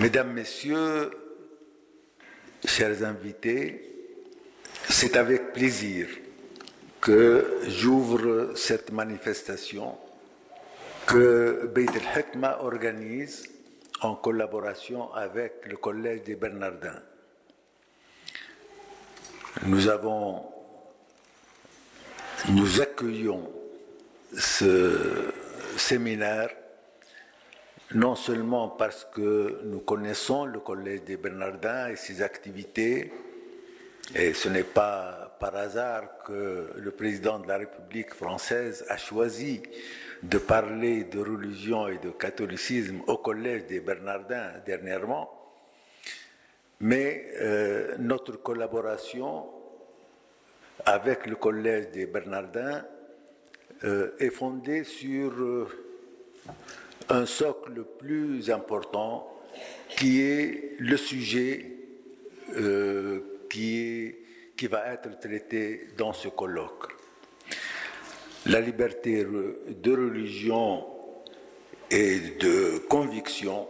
Mesdames, 0.00 0.32
Messieurs, 0.32 1.10
chers 2.64 3.04
invités, 3.04 3.82
c'est 4.88 5.14
avec 5.14 5.52
plaisir 5.52 6.08
que 7.02 7.58
j'ouvre 7.66 8.56
cette 8.56 8.92
manifestation 8.92 9.98
que 11.06 11.66
Beit 11.74 11.90
el-Hikma 11.94 12.60
organise 12.62 13.46
en 14.00 14.14
collaboration 14.14 15.12
avec 15.12 15.66
le 15.66 15.76
Collège 15.76 16.22
des 16.22 16.36
Bernardins. 16.36 17.02
Nous 19.66 19.86
avons, 19.86 20.46
nous 22.48 22.80
accueillons 22.80 23.52
ce 24.34 25.30
séminaire 25.76 26.48
non 27.94 28.14
seulement 28.14 28.68
parce 28.68 29.04
que 29.12 29.60
nous 29.64 29.80
connaissons 29.80 30.44
le 30.44 30.60
Collège 30.60 31.02
des 31.02 31.16
Bernardins 31.16 31.88
et 31.88 31.96
ses 31.96 32.22
activités, 32.22 33.12
et 34.14 34.32
ce 34.32 34.48
n'est 34.48 34.62
pas 34.64 35.36
par 35.40 35.56
hasard 35.56 36.22
que 36.24 36.70
le 36.76 36.90
président 36.90 37.38
de 37.38 37.48
la 37.48 37.58
République 37.58 38.14
française 38.14 38.84
a 38.88 38.96
choisi 38.96 39.62
de 40.22 40.38
parler 40.38 41.04
de 41.04 41.18
religion 41.20 41.88
et 41.88 41.98
de 41.98 42.10
catholicisme 42.10 43.00
au 43.06 43.16
Collège 43.16 43.66
des 43.66 43.80
Bernardins 43.80 44.52
dernièrement, 44.66 45.30
mais 46.80 47.26
euh, 47.40 47.96
notre 47.98 48.36
collaboration 48.36 49.46
avec 50.84 51.26
le 51.26 51.36
Collège 51.36 51.90
des 51.90 52.06
Bernardins 52.06 52.84
euh, 53.84 54.12
est 54.18 54.30
fondée 54.30 54.84
sur 54.84 55.32
euh, 55.32 55.68
un 57.10 57.26
socle 57.26 57.84
plus 57.98 58.50
important 58.50 59.28
qui 59.96 60.22
est 60.22 60.76
le 60.78 60.96
sujet 60.96 61.76
qui, 63.50 63.78
est, 63.78 64.18
qui 64.56 64.66
va 64.68 64.92
être 64.92 65.18
traité 65.18 65.88
dans 65.98 66.12
ce 66.12 66.28
colloque. 66.28 66.92
La 68.46 68.60
liberté 68.60 69.24
de 69.24 69.92
religion 69.92 70.86
et 71.90 72.20
de 72.40 72.78
conviction, 72.88 73.66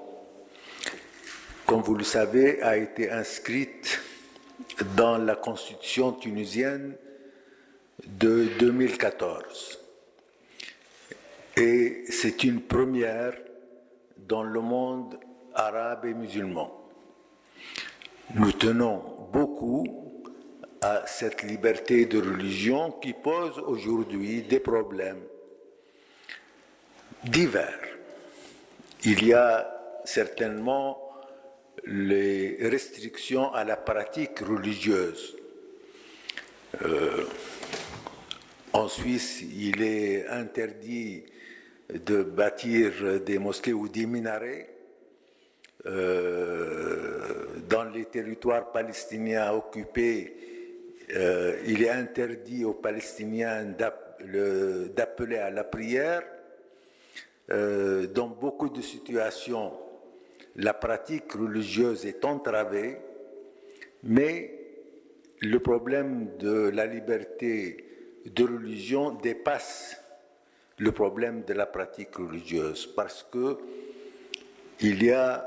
comme 1.67 1.81
vous 1.81 1.95
le 1.95 2.05
savez, 2.05 2.63
a 2.63 2.77
été 2.77 3.11
inscrite 3.11 4.01
dans 4.97 5.19
la 5.19 5.35
constitution 5.35 6.13
tunisienne 6.13 6.95
de 8.07 8.47
2014. 8.59 9.80
Et 11.57 12.05
c'est 12.09 12.45
une 12.45 12.63
première 12.63 13.35
dans 14.17 14.43
le 14.43 14.61
monde 14.61 15.19
arabe 15.55 16.07
et 16.07 16.15
musulman. 16.15 16.77
Nous 18.35 18.53
tenons 18.53 19.29
beaucoup 19.33 19.87
à 20.81 21.03
cette 21.07 21.43
liberté 21.43 22.07
de 22.07 22.19
religion 22.19 22.93
qui 22.93 23.13
pose 23.13 23.59
aujourd'hui 23.59 24.43
des 24.43 24.61
problèmes 24.61 25.23
divers. 27.25 27.81
Il 29.05 29.27
y 29.27 29.33
a 29.33 29.69
certainement 30.05 30.99
les 31.85 32.57
restrictions 32.69 33.53
à 33.53 33.65
la 33.65 33.77
pratique 33.77 34.39
religieuse. 34.41 35.37
Euh, 36.83 37.25
en 38.73 38.89
Suisse, 38.89 39.43
il 39.43 39.83
est 39.83 40.27
interdit 40.29 41.25
de 41.95 42.23
bâtir 42.23 43.21
des 43.25 43.39
mosquées 43.39 43.73
ou 43.73 43.89
des 43.89 44.07
minarets. 44.07 44.69
Euh, 45.87 47.61
dans 47.69 47.85
les 47.85 48.05
territoires 48.05 48.71
palestiniens 48.71 49.53
occupés, 49.53 50.37
euh, 51.15 51.57
il 51.67 51.83
est 51.83 51.91
interdit 51.91 52.65
aux 52.65 52.75
Palestiniens 52.75 53.65
d'appeler 53.65 55.39
à 55.39 55.51
la 55.51 55.65
prière. 55.65 56.23
Euh, 57.51 58.07
dans 58.07 58.29
beaucoup 58.29 58.69
de 58.69 58.83
situations, 58.83 59.73
la 60.57 60.75
pratique 60.75 61.33
religieuse 61.33 62.07
est 62.07 62.25
entravée, 62.25 62.99
mais 64.03 64.55
le 65.41 65.59
problème 65.59 66.37
de 66.39 66.69
la 66.69 66.87
liberté 66.87 67.85
de 68.27 68.45
religion 68.45 69.13
dépasse 69.13 69.97
le 70.81 70.93
problème 70.93 71.43
de 71.47 71.53
la 71.53 71.67
pratique 71.67 72.17
religieuse 72.17 72.87
parce 72.97 73.25
que 73.31 73.59
il 74.81 75.03
y 75.05 75.13
a 75.13 75.45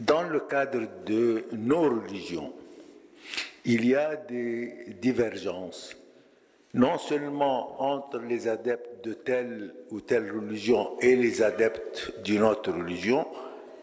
dans 0.00 0.22
le 0.22 0.40
cadre 0.40 0.82
de 1.06 1.46
nos 1.52 1.88
religions, 1.88 2.52
il 3.64 3.86
y 3.86 3.94
a 3.94 4.16
des 4.16 4.94
divergences, 5.00 5.96
non 6.74 6.98
seulement 6.98 7.80
entre 7.82 8.18
les 8.18 8.46
adeptes 8.46 9.02
de 9.02 9.14
telle 9.14 9.74
ou 9.90 10.02
telle 10.02 10.30
religion 10.30 10.98
et 11.00 11.16
les 11.16 11.42
adeptes 11.42 12.12
d'une 12.22 12.42
autre 12.42 12.70
religion, 12.70 13.26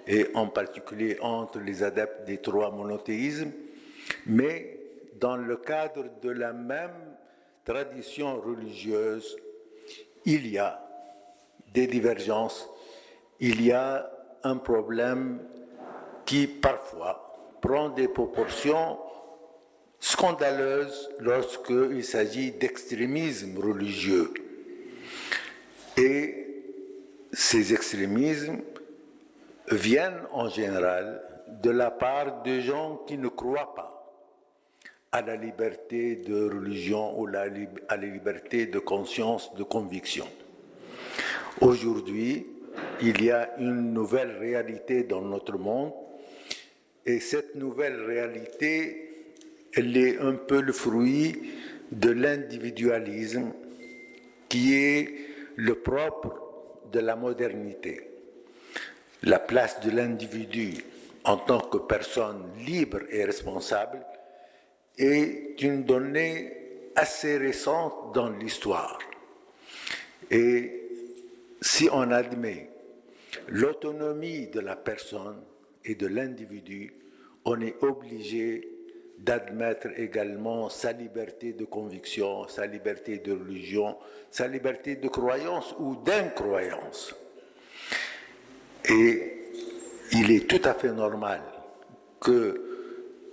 et 0.08 0.28
en 0.36 0.48
particulier 0.48 1.18
entre 1.22 1.60
les 1.60 1.82
adeptes 1.82 2.26
des 2.26 2.38
trois 2.38 2.70
monothéismes, 2.70 3.52
mais 4.28 4.80
dans 5.20 5.38
le 5.38 5.58
cadre 5.58 6.06
de 6.22 6.30
la 6.30 6.54
même 6.54 6.92
tradition 7.66 8.40
religieuse 8.40 9.36
il 10.26 10.48
y 10.48 10.58
a 10.58 10.82
des 11.74 11.88
divergences, 11.88 12.70
il 13.40 13.62
y 13.62 13.72
a 13.72 14.10
un 14.44 14.58
problème 14.58 15.40
qui 16.26 16.48
parfois 16.48 17.58
prend 17.62 17.90
des 17.90 18.08
proportions 18.08 18.98
scandaleuses 20.00 21.10
lorsqu'il 21.20 22.04
s'agit 22.04 22.52
d'extrémisme 22.52 23.58
religieux. 23.60 24.34
Et 25.98 26.46
ces 27.32 27.74
extrémismes 27.74 28.62
viennent 29.72 30.22
en 30.32 30.50
général 30.50 31.22
de 31.62 31.70
la 31.70 31.92
part 31.92 32.44
de 32.44 32.60
gens 32.60 32.98
qui 33.08 33.18
ne 33.18 33.28
croient 33.28 33.74
pas 33.76 33.95
à 35.16 35.22
la 35.22 35.38
liberté 35.38 36.18
de 36.18 36.50
religion 36.50 37.18
ou 37.18 37.26
à 37.28 37.48
la 37.96 38.06
liberté 38.06 38.66
de 38.66 38.80
conscience, 38.80 39.56
de 39.56 39.64
conviction. 39.64 40.28
Aujourd'hui, 41.62 42.46
il 43.02 43.24
y 43.24 43.32
a 43.32 43.50
une 43.58 43.94
nouvelle 43.94 44.36
réalité 44.38 45.04
dans 45.04 45.22
notre 45.22 45.58
monde 45.58 45.94
et 47.06 47.22
cette 47.22 47.56
nouvelle 47.56 48.02
réalité, 48.02 49.32
elle 49.74 49.96
est 49.96 50.20
un 50.20 50.34
peu 50.34 50.60
le 50.60 50.74
fruit 50.74 51.54
de 51.94 52.10
l'individualisme 52.10 53.54
qui 54.50 54.76
est 54.76 55.16
le 55.56 55.76
propre 55.76 56.42
de 56.92 57.00
la 57.00 57.16
modernité. 57.16 58.10
La 59.24 59.40
place 59.40 59.80
de 59.80 59.92
l'individu 59.92 60.74
en 61.24 61.38
tant 61.38 61.62
que 61.62 61.78
personne 61.78 62.44
libre 62.66 63.00
et 63.10 63.24
responsable 63.24 64.06
est 64.98 65.62
une 65.62 65.84
donnée 65.84 66.54
assez 66.96 67.38
récente 67.38 68.14
dans 68.14 68.30
l'histoire. 68.30 69.00
Et 70.32 70.90
si 71.62 71.90
on 71.92 72.12
admet 72.12 72.70
l'autonomie 73.48 74.48
de 74.48 74.60
la 74.60 74.76
personne 74.76 75.42
et 75.84 75.96
de 75.96 76.08
l'individu, 76.08 76.94
on 77.44 77.60
est 77.62 77.76
obligé 77.82 78.70
d'admettre 79.20 79.88
également 79.98 80.70
sa 80.70 80.92
liberté 80.92 81.54
de 81.54 81.66
conviction, 81.66 82.48
sa 82.48 82.66
liberté 82.66 83.20
de 83.20 83.34
religion, 83.34 83.98
sa 84.30 84.48
liberté 84.48 84.96
de 84.96 85.08
croyance 85.08 85.74
ou 85.80 85.96
d'incroyance. 85.96 87.16
Et 88.90 89.34
il 90.12 90.32
est 90.32 90.48
tout 90.48 90.62
à 90.68 90.74
fait 90.74 90.92
normal 90.92 91.42
que 92.20 92.75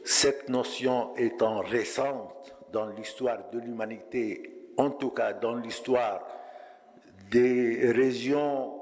cette 0.04 0.48
notion 0.48 1.14
étant 1.16 1.60
récente 1.60 2.54
dans 2.72 2.86
l'histoire 2.86 3.50
de 3.52 3.58
l'humanité, 3.60 4.70
en 4.76 4.90
tout 4.90 5.10
cas 5.10 5.32
dans 5.32 5.54
l'histoire 5.54 6.26
des 7.30 7.90
régions 7.92 8.74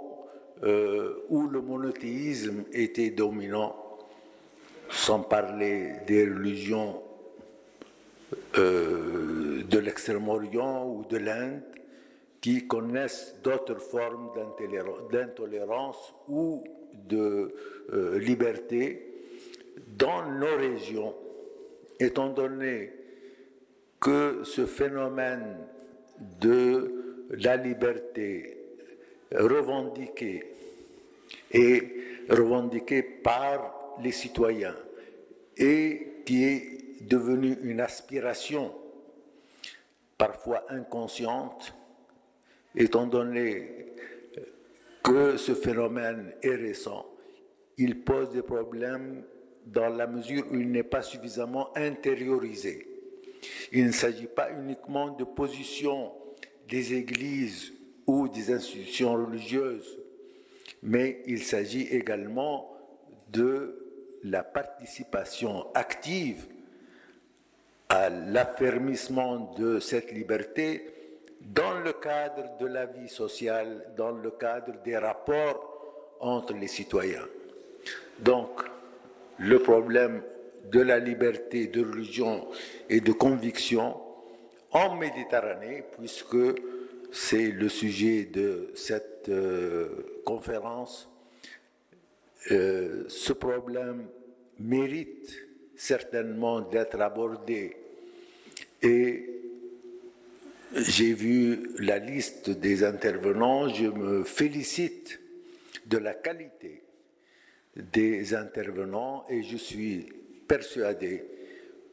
euh, 0.62 1.24
où 1.28 1.46
le 1.46 1.60
monothéisme 1.60 2.64
était 2.72 3.10
dominant, 3.10 3.76
sans 4.88 5.20
parler 5.20 5.92
des 6.06 6.24
religions 6.24 7.02
euh, 8.58 9.62
de 9.62 9.78
l'Extrême-Orient 9.78 10.86
ou 10.86 11.04
de 11.08 11.16
l'Inde, 11.16 11.62
qui 12.40 12.66
connaissent 12.66 13.36
d'autres 13.42 13.78
formes 13.78 14.30
d'intolérance 15.12 16.14
ou 16.28 16.64
de 17.08 17.54
euh, 17.92 18.18
liberté 18.18 19.09
dans 19.88 20.26
nos 20.30 20.56
régions, 20.56 21.14
étant 21.98 22.30
donné 22.30 22.92
que 24.00 24.42
ce 24.44 24.66
phénomène 24.66 25.58
de 26.40 27.26
la 27.30 27.56
liberté 27.56 28.56
revendiquée 29.32 30.44
et 31.52 31.82
revendiqué 32.28 33.02
par 33.02 33.96
les 34.02 34.12
citoyens 34.12 34.76
et 35.56 36.22
qui 36.24 36.44
est 36.44 36.80
devenu 37.02 37.56
une 37.62 37.80
aspiration 37.80 38.74
parfois 40.16 40.64
inconsciente, 40.68 41.74
étant 42.74 43.06
donné 43.06 43.86
que 45.02 45.36
ce 45.36 45.54
phénomène 45.54 46.32
est 46.42 46.54
récent, 46.54 47.06
il 47.78 48.02
pose 48.02 48.30
des 48.30 48.42
problèmes 48.42 49.24
dans 49.66 49.88
la 49.88 50.06
mesure 50.06 50.44
où 50.50 50.56
il 50.56 50.70
n'est 50.70 50.82
pas 50.82 51.02
suffisamment 51.02 51.70
intériorisé. 51.76 52.86
Il 53.72 53.86
ne 53.86 53.92
s'agit 53.92 54.26
pas 54.26 54.50
uniquement 54.50 55.10
de 55.10 55.24
position 55.24 56.12
des 56.68 56.94
églises 56.94 57.72
ou 58.06 58.28
des 58.28 58.52
institutions 58.52 59.14
religieuses, 59.14 59.98
mais 60.82 61.22
il 61.26 61.42
s'agit 61.42 61.88
également 61.88 62.76
de 63.32 63.78
la 64.24 64.42
participation 64.42 65.66
active 65.74 66.46
à 67.88 68.08
l'affermissement 68.08 69.54
de 69.58 69.80
cette 69.80 70.12
liberté 70.12 70.86
dans 71.40 71.80
le 71.80 71.92
cadre 71.92 72.56
de 72.58 72.66
la 72.66 72.86
vie 72.86 73.08
sociale, 73.08 73.92
dans 73.96 74.12
le 74.12 74.30
cadre 74.30 74.74
des 74.84 74.96
rapports 74.96 76.16
entre 76.20 76.52
les 76.54 76.68
citoyens. 76.68 77.26
Donc, 78.18 78.59
le 79.40 79.58
problème 79.58 80.22
de 80.70 80.80
la 80.80 80.98
liberté 80.98 81.66
de 81.66 81.82
religion 81.82 82.46
et 82.88 83.00
de 83.00 83.12
conviction 83.12 83.96
en 84.70 84.94
Méditerranée, 84.96 85.82
puisque 85.98 86.36
c'est 87.10 87.50
le 87.50 87.68
sujet 87.68 88.24
de 88.24 88.70
cette 88.74 89.28
euh, 89.28 90.20
conférence, 90.24 91.08
euh, 92.52 93.04
ce 93.08 93.32
problème 93.32 94.06
mérite 94.60 95.34
certainement 95.74 96.60
d'être 96.60 97.00
abordé. 97.00 97.76
Et 98.82 99.26
j'ai 100.76 101.14
vu 101.14 101.70
la 101.78 101.98
liste 101.98 102.50
des 102.50 102.84
intervenants, 102.84 103.68
je 103.68 103.86
me 103.86 104.22
félicite 104.22 105.18
de 105.86 105.98
la 105.98 106.14
qualité 106.14 106.82
des 107.92 108.34
intervenants 108.34 109.24
et 109.28 109.42
je 109.42 109.56
suis 109.56 110.06
persuadé 110.46 111.24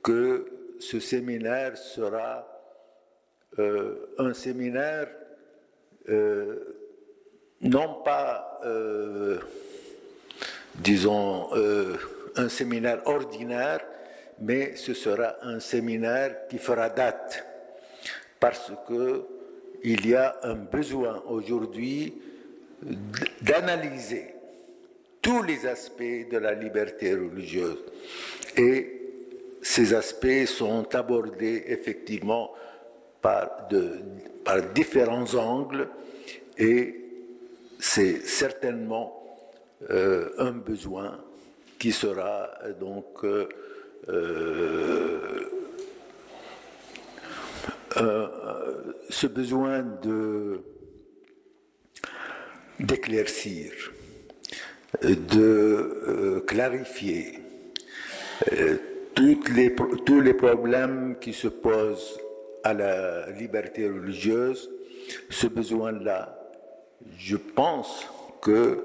que 0.04 0.46
ce 0.80 1.00
séminaire 1.00 1.78
sera 1.78 2.48
euh, 3.60 4.14
un 4.18 4.34
séminaire 4.34 5.08
euh, 6.10 6.76
non 7.62 8.02
pas, 8.06 8.60
euh, 8.66 9.40
disons, 10.76 11.50
un 12.36 12.50
séminaire 12.50 13.02
ordinaire, 13.06 13.82
mais 14.40 14.76
ce 14.76 14.94
sera 14.94 15.38
un 15.42 15.60
séminaire 15.60 16.48
qui 16.48 16.60
fera 16.60 16.90
date, 16.90 17.44
parce 18.40 18.72
qu'il 18.86 20.06
y 20.06 20.14
a 20.14 20.38
un 20.44 20.54
besoin 20.54 21.24
aujourd'hui 21.28 22.14
d'analyser 23.42 24.37
tous 25.28 25.44
les 25.44 25.66
aspects 25.66 26.30
de 26.32 26.38
la 26.38 26.54
liberté 26.54 27.14
religieuse. 27.14 27.84
Et 28.56 28.94
ces 29.62 29.94
aspects 29.94 30.46
sont 30.46 30.96
abordés 30.96 31.66
effectivement 31.68 32.54
par, 33.22 33.68
de, 33.70 34.00
par 34.46 34.62
différents 34.72 35.36
angles 35.36 35.90
et 36.58 36.96
c'est 37.78 38.26
certainement 38.26 39.22
euh, 39.90 40.30
un 40.38 40.54
besoin 40.54 41.20
qui 41.78 41.92
sera 41.92 42.50
donc 42.80 43.26
euh, 43.26 43.50
euh, 47.98 48.94
ce 49.10 49.28
besoin 49.28 49.84
de 50.02 50.62
d'éclaircir, 52.80 53.72
de 55.04 56.44
clarifier 56.48 57.40
toutes 59.16 59.50
les, 59.50 59.74
tous 60.06 60.22
les 60.22 60.34
problèmes 60.34 61.16
qui 61.20 61.34
se 61.34 61.48
posent 61.48 62.20
à 62.64 62.74
la 62.74 63.32
liberté 63.32 63.88
religieuse, 63.88 64.70
ce 65.30 65.48
besoin-là, 65.48 66.38
je 67.18 67.38
pense 67.38 68.06
que 68.42 68.84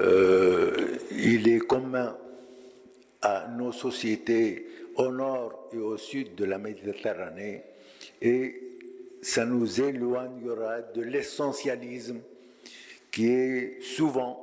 euh, 0.00 0.98
est 1.10 1.66
commun 1.66 2.16
à 3.20 3.48
nos 3.56 3.72
sociétés 3.72 4.66
au 4.96 5.10
nord 5.10 5.68
et 5.72 5.78
au 5.78 5.96
sud 5.96 6.34
de 6.34 6.44
la 6.44 6.58
Méditerranée 6.58 7.62
et 8.20 8.60
ça 9.22 9.44
nous 9.44 9.80
éloignera 9.80 10.80
de 10.94 11.02
l'essentialisme 11.02 12.20
qui 13.10 13.28
est 13.28 13.80
souvent 13.82 14.41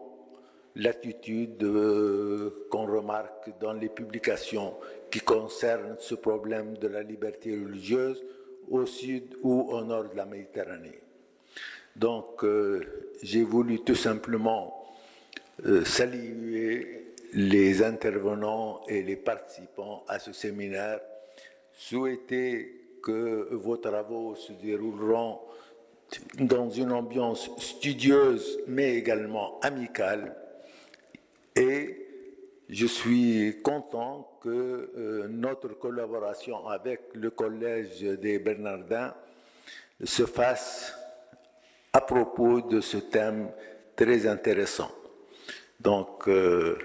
l'attitude 0.79 1.63
euh, 1.63 2.67
qu'on 2.69 2.85
remarque 2.85 3.51
dans 3.59 3.73
les 3.73 3.89
publications 3.89 4.73
qui 5.11 5.19
concernent 5.19 5.97
ce 5.99 6.15
problème 6.15 6.77
de 6.77 6.87
la 6.87 7.03
liberté 7.03 7.51
religieuse 7.51 8.23
au 8.69 8.85
sud 8.85 9.35
ou 9.41 9.69
au 9.71 9.83
nord 9.83 10.05
de 10.09 10.15
la 10.15 10.25
Méditerranée. 10.25 10.99
Donc, 11.95 12.43
euh, 12.43 13.15
j'ai 13.21 13.43
voulu 13.43 13.81
tout 13.81 13.95
simplement 13.95 14.85
euh, 15.65 15.83
saluer 15.83 17.13
les 17.33 17.83
intervenants 17.83 18.81
et 18.87 19.03
les 19.03 19.17
participants 19.17 20.03
à 20.07 20.17
ce 20.17 20.31
séminaire, 20.31 20.99
souhaiter 21.73 22.75
que 23.03 23.49
vos 23.51 23.77
travaux 23.77 24.35
se 24.35 24.53
dérouleront 24.53 25.39
dans 26.39 26.69
une 26.69 26.91
ambiance 26.91 27.49
studieuse 27.59 28.59
mais 28.67 28.95
également 28.95 29.59
amicale 29.61 30.35
et 31.59 32.07
je 32.69 32.85
suis 32.85 33.61
content 33.61 34.39
que 34.41 34.49
euh, 34.97 35.27
notre 35.27 35.69
collaboration 35.77 36.67
avec 36.69 37.01
le 37.13 37.31
Collège 37.31 37.99
des 38.01 38.39
Bernardins 38.39 39.13
se 40.01 40.25
fasse 40.25 40.93
à 41.91 41.99
propos 41.99 42.61
de 42.61 42.79
ce 42.79 42.97
thème 42.97 43.49
très 43.97 44.25
intéressant. 44.25 44.91
Donc, 45.81 46.29
euh, 46.29 46.77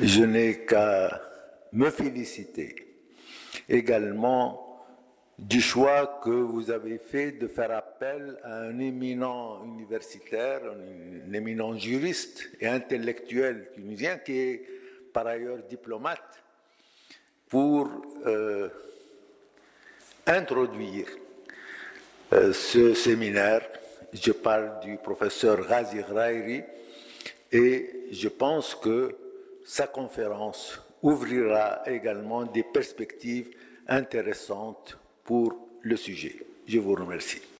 je 0.00 0.22
n'ai 0.22 0.64
qu'à 0.64 1.20
me 1.72 1.90
féliciter 1.90 2.74
également 3.68 4.65
du 5.38 5.60
choix 5.60 6.20
que 6.22 6.30
vous 6.30 6.70
avez 6.70 6.98
fait 6.98 7.32
de 7.32 7.46
faire 7.46 7.70
appel 7.70 8.38
à 8.42 8.60
un 8.60 8.78
éminent 8.78 9.62
universitaire, 9.64 10.60
un, 10.64 11.32
éminent 11.32 11.76
juriste 11.76 12.48
et 12.60 12.66
intellectuel 12.66 13.70
tunisien 13.74 14.16
qui 14.18 14.38
est 14.38 14.62
par 15.12 15.26
ailleurs 15.26 15.58
diplomate 15.68 16.42
pour 17.48 17.90
euh, 18.26 18.68
introduire 20.26 21.06
euh, 22.32 22.52
ce 22.52 22.94
séminaire. 22.94 23.60
Je 24.12 24.32
parle 24.32 24.80
du 24.80 24.96
professeur 24.96 25.66
Ghazi 25.68 25.98
Ghrairi 25.98 26.62
et 27.52 28.06
je 28.10 28.28
pense 28.28 28.74
que 28.74 29.14
sa 29.66 29.86
conférence 29.86 30.80
ouvrira 31.02 31.82
également 31.86 32.44
des 32.44 32.62
perspectives 32.62 33.50
intéressantes 33.86 34.98
pour 35.26 35.54
le 35.82 35.96
sujet. 35.96 36.36
Je 36.66 36.78
vous 36.78 36.94
remercie. 36.94 37.55